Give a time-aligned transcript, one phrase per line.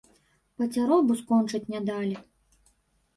[0.61, 2.15] Пацяробу скончыць не далі.